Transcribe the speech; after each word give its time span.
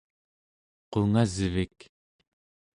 qungasvik 0.91 1.77